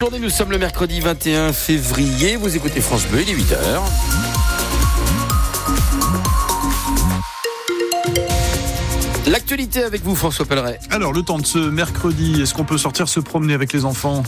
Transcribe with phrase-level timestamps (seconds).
[0.00, 2.36] Aujourd'hui, nous sommes le mercredi 21 février.
[2.36, 3.56] Vous écoutez France Bleu, il est 8h.
[9.28, 10.78] L'actualité avec vous, François Pelleret.
[10.90, 14.22] Alors, le temps de ce mercredi, est-ce qu'on peut sortir se promener avec les enfants?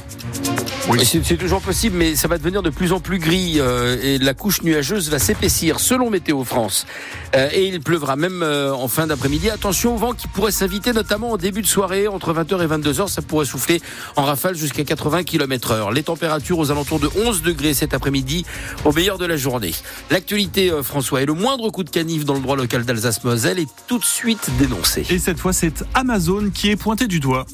[0.91, 1.05] Oui.
[1.05, 4.35] C'est toujours possible, mais ça va devenir de plus en plus gris euh, et la
[4.35, 6.87] couche nuageuse va s'épaissir selon Météo France.
[7.35, 9.51] Euh, et il pleuvra même euh, en fin d'après-midi.
[9.51, 13.09] Attention au vent qui pourrait s'inviter notamment en début de soirée entre 20h et 22h.
[13.09, 13.81] Ça pourrait souffler
[14.17, 15.93] en rafale jusqu'à 80 km heure.
[15.93, 18.45] Les températures aux alentours de 11 degrés cet après-midi
[18.85, 19.75] au meilleur de la journée.
[20.11, 23.99] L'actualité, François, est le moindre coup de canif dans le droit local d'Alsace-Moselle est tout
[23.99, 25.07] de suite dénoncé.
[25.11, 27.47] Et cette fois, c'est Amazon qui est pointé du doigt.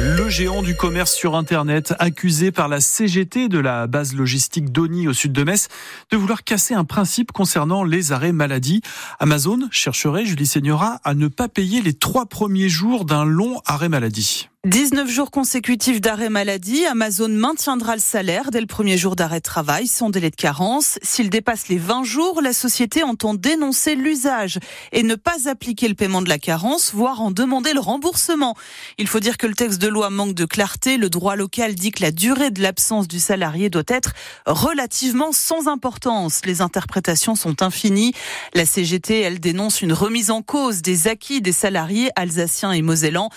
[0.00, 5.08] Le géant du commerce sur Internet, accusé par la CGT de la base logistique d'Oni
[5.08, 5.66] au sud de Metz,
[6.12, 8.80] de vouloir casser un principe concernant les arrêts maladie.
[9.18, 13.88] Amazon chercherait, Julie Seigneura, à ne pas payer les trois premiers jours d'un long arrêt
[13.88, 14.48] maladie.
[14.68, 19.42] 19 jours consécutifs d'arrêt maladie, Amazon maintiendra le salaire dès le premier jour d'arrêt de
[19.42, 20.98] travail sans délai de carence.
[21.00, 24.58] S'il dépasse les 20 jours, la société entend dénoncer l'usage
[24.92, 28.56] et ne pas appliquer le paiement de la carence, voire en demander le remboursement.
[28.98, 30.98] Il faut dire que le texte de loi manque de clarté.
[30.98, 34.12] Le droit local dit que la durée de l'absence du salarié doit être
[34.44, 36.42] relativement sans importance.
[36.44, 38.12] Les interprétations sont infinies.
[38.52, 43.30] La CGT, elle dénonce une remise en cause des acquis des salariés alsaciens et mosellans.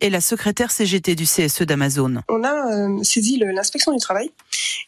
[0.00, 2.16] Est la secrétaire CGT du CSE d'Amazon.
[2.28, 4.30] On a euh, saisi l'inspection du travail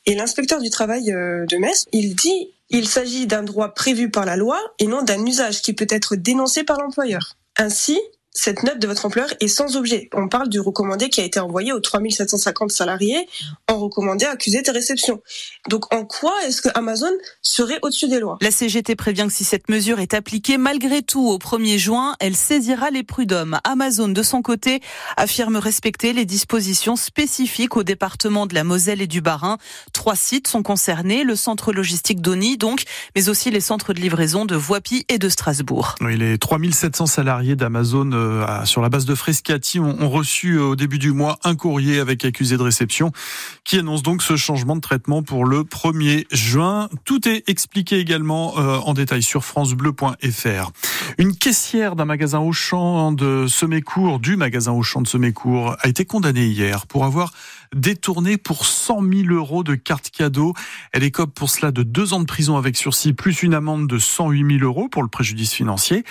[0.06, 4.24] et l'inspecteur du travail euh, de Metz, il dit il s'agit d'un droit prévu par
[4.24, 7.36] la loi et non d'un usage qui peut être dénoncé par l'employeur.
[7.56, 8.00] Ainsi,
[8.34, 10.10] cette note de votre employeur est sans objet.
[10.12, 13.28] On parle du recommandé qui a été envoyé aux 3750 salariés
[13.68, 15.22] en recommandé accusé de réception.
[15.68, 17.12] Donc en quoi est-ce que Amazon
[17.42, 18.36] serait au-dessus des lois?
[18.40, 22.34] La CGT prévient que si cette mesure est appliquée malgré tout au 1er juin, elle
[22.34, 23.60] saisira les prud'hommes.
[23.62, 24.80] Amazon de son côté
[25.16, 29.58] affirme respecter les dispositions spécifiques au département de la Moselle et du Bas-Rhin.
[29.92, 32.82] Trois sites sont concernés, le centre logistique d'Oni donc,
[33.14, 35.94] mais aussi les centres de livraison de Voipy et de Strasbourg.
[36.00, 40.76] Oui, les 3700 salariés d'Amazon euh, sur la base de Frescati ont, reçu euh, au
[40.76, 43.12] début du mois un courrier avec accusé de réception
[43.64, 46.88] qui annonce donc ce changement de traitement pour le 1er juin.
[47.04, 50.72] Tout est expliqué également euh, en détail sur francebleu.fr.
[51.18, 56.46] Une caissière d'un magasin Auchan de Semécourt, du magasin Auchan de Semécourt, a été condamnée
[56.46, 57.32] hier pour avoir
[57.74, 60.54] détourné pour 100 000 euros de cartes cadeaux.
[60.92, 63.98] Elle écope pour cela de deux ans de prison avec sursis, plus une amende de
[63.98, 66.04] 108 000 euros pour le préjudice financier.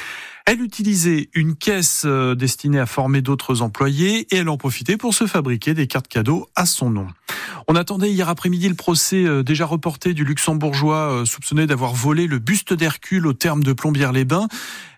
[0.45, 5.13] Elle utilisait une caisse euh, destinée à former d'autres employés et elle en profitait pour
[5.13, 7.07] se fabriquer des cartes cadeaux à son nom.
[7.69, 12.27] On attendait hier après-midi le procès euh, déjà reporté du luxembourgeois euh, soupçonné d'avoir volé
[12.27, 14.49] le buste d'Hercule au terme de Plombières-les-Bains.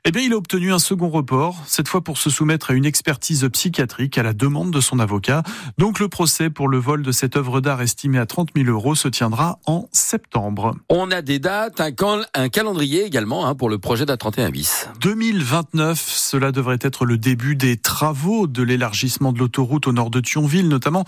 [0.08, 2.86] Eh bien, il a obtenu un second report, cette fois pour se soumettre à une
[2.86, 5.42] expertise psychiatrique à la demande de son avocat.
[5.80, 8.94] Donc, le procès pour le vol de cette œuvre d'art estimée à 30 000 euros
[8.94, 10.76] se tiendra en septembre.
[10.90, 14.88] On a des dates, un, un calendrier également hein, pour le projet d'A31 bis.
[15.02, 20.20] 2029, cela devrait être le début des travaux de l'élargissement de l'autoroute au nord de
[20.20, 21.04] Thionville notamment,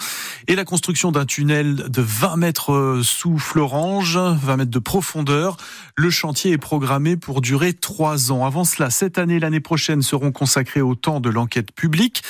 [0.48, 5.58] et la construction d'un tunnel de 20 mètres sous Florange, 20 mètres de profondeur.
[5.96, 8.44] Le chantier est programmé pour durer trois ans.
[8.44, 12.24] Avant cela, cette année, l'année prochaine seront consacrés au temps de l'enquête publique.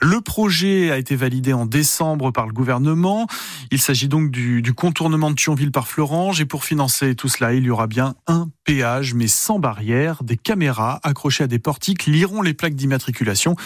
[0.00, 3.26] Le projet a été validé en décembre par le gouvernement.
[3.70, 7.64] Il s'agit donc du, contournement de Thionville par Florange et pour financer tout cela, il
[7.64, 10.22] y aura bien un péage mais sans barrière.
[10.22, 13.56] Des caméras accrochées à des portiques liront les plaques d'immatriculation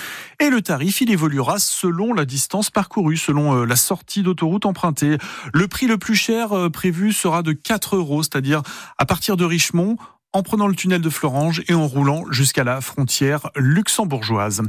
[0.41, 5.19] et le tarif, il évoluera selon la distance parcourue, selon euh, la sortie d'autoroute empruntée.
[5.53, 8.63] Le prix le plus cher euh, prévu sera de 4 euros, c'est-à-dire
[8.99, 9.97] à partir de Richemont
[10.33, 14.63] en prenant le tunnel de Florange et en roulant jusqu'à la frontière luxembourgeoise.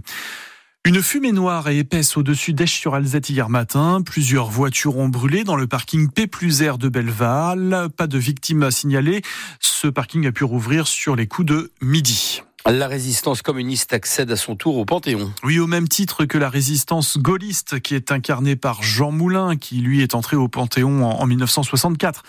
[0.85, 4.01] Une fumée noire et épaisse au-dessus d'Esch-sur-Alzette hier matin.
[4.03, 7.89] Plusieurs voitures ont brûlé dans le parking P plus R de Belleval.
[7.95, 9.21] Pas de victimes à signaler.
[9.59, 12.41] Ce parking a pu rouvrir sur les coups de midi.
[12.65, 15.33] La résistance communiste accède à son tour au Panthéon.
[15.43, 19.77] Oui, au même titre que la résistance gaulliste qui est incarnée par Jean Moulin, qui
[19.77, 22.23] lui est entré au Panthéon en, 1964.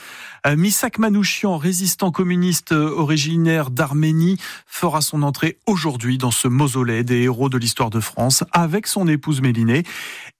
[0.46, 7.22] Euh, Misak Manouchian, résistant communiste originaire d'Arménie, fera son entrée aujourd'hui dans ce mausolée des
[7.22, 9.84] héros de l'histoire de France avec son épouse Mélinée.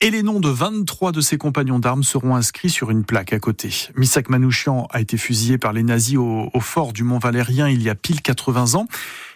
[0.00, 3.38] Et les noms de 23 de ses compagnons d'armes seront inscrits sur une plaque à
[3.38, 3.70] côté.
[3.96, 7.82] Misak Manouchian a été fusillé par les nazis au, au fort du Mont Valérien il
[7.82, 8.86] y a pile 80 ans.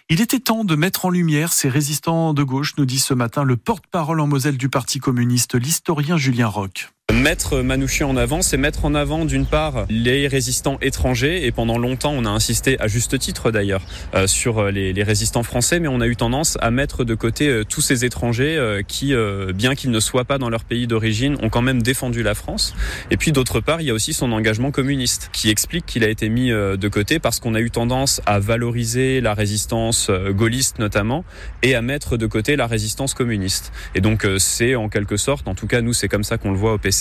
[0.09, 3.43] Il était temps de mettre en lumière ces résistants de gauche, nous dit ce matin
[3.43, 6.94] le porte-parole en Moselle du Parti communiste, l'historien Julien Roch.
[7.13, 11.77] Mettre Manouchian en avant, c'est mettre en avant d'une part les résistants étrangers et pendant
[11.77, 13.83] longtemps on a insisté à juste titre d'ailleurs
[14.15, 17.15] euh, sur euh, les, les, résistants français, mais on a eu tendance à mettre de
[17.15, 20.63] côté euh, tous ces étrangers euh, qui, euh, bien qu'ils ne soient pas dans leur
[20.63, 22.75] pays d'origine, ont quand même défendu la France.
[23.11, 26.09] Et puis d'autre part, il y a aussi son engagement communiste qui explique qu'il a
[26.09, 31.23] été mis de côté parce qu'on a eu tendance à valoriser la résistance gaulliste notamment
[31.63, 33.71] et à mettre de côté la résistance communiste.
[33.93, 36.57] Et donc c'est en quelque sorte, en tout cas nous c'est comme ça qu'on le
[36.57, 36.94] voit au PC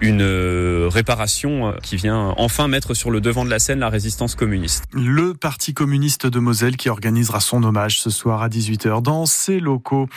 [0.00, 3.88] Une euh, réparation euh, qui vient enfin mettre sur le devant de la scène la
[3.88, 4.84] résistance communiste.
[4.92, 9.60] Le Parti communiste de Moselle qui organisera son hommage ce soir à 18h dans ses
[9.60, 10.08] locaux.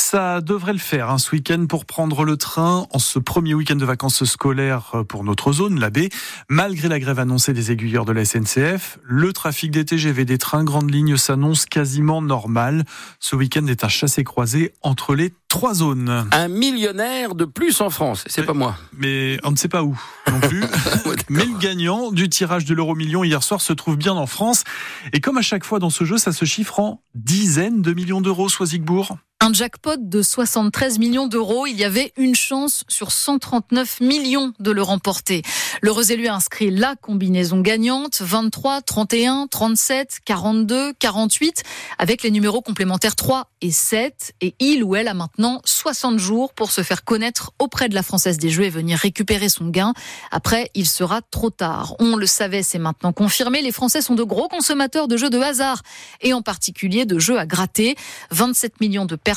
[0.00, 3.76] Ça devrait le faire hein, ce week-end pour prendre le train en ce premier week-end
[3.76, 6.08] de vacances scolaires euh, pour notre zone, la baie.
[6.48, 10.64] Malgré la grève annoncée des aiguilleurs de la SNCF, le trafic des TGV des trains
[10.64, 12.84] grandes lignes s'annonce quasiment normal.
[13.20, 16.26] Ce week-end est un chassé-croisé entre les trois zones.
[16.32, 18.76] Un millionnaire de plus en France, c'est pas moi.
[18.96, 20.00] Mais on ne sait pas où
[20.32, 20.64] non plus.
[21.28, 24.64] Mais le gagnant du tirage de l'euro million hier soir se trouve bien en France.
[25.12, 28.22] Et comme à chaque fois dans ce jeu, ça se chiffre en dizaines de millions
[28.22, 29.18] d'euros, Soisigbourg.
[29.42, 31.66] Un jackpot de 73 millions d'euros.
[31.66, 35.40] Il y avait une chance sur 139 millions de le remporter.
[35.80, 41.62] L'heureux élu a inscrit la combinaison gagnante 23, 31, 37, 42, 48
[41.96, 44.34] avec les numéros complémentaires 3 et 7.
[44.42, 48.02] Et il ou elle a maintenant 60 jours pour se faire connaître auprès de la
[48.02, 49.94] Française des Jeux et venir récupérer son gain.
[50.30, 51.94] Après, il sera trop tard.
[51.98, 53.62] On le savait, c'est maintenant confirmé.
[53.62, 55.80] Les Français sont de gros consommateurs de jeux de hasard
[56.20, 57.96] et en particulier de jeux à gratter.
[58.32, 59.29] 27 millions de personnes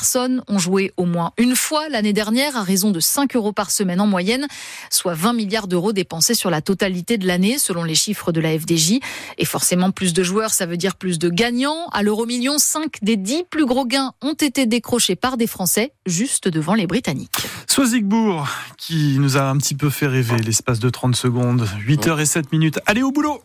[0.48, 4.00] ont joué au moins une fois l'année dernière à raison de 5 euros par semaine
[4.00, 4.46] en moyenne,
[4.90, 8.58] soit 20 milliards d'euros dépensés sur la totalité de l'année selon les chiffres de la
[8.58, 9.00] FDJ.
[9.38, 11.88] Et forcément, plus de joueurs, ça veut dire plus de gagnants.
[11.92, 15.92] À l'euro million, 5 des 10 plus gros gains ont été décrochés par des Français,
[16.06, 17.36] juste devant les Britanniques.
[17.66, 18.48] Soisigbourg,
[18.78, 21.68] qui nous a un petit peu fait rêver l'espace de 30 secondes.
[21.86, 22.80] 8h et 7 minutes.
[22.86, 23.42] Allez au boulot